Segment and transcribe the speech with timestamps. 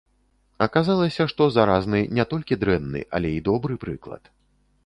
[0.65, 4.23] Аказалася, што заразны не толькі дрэнны, але і добры прыклад.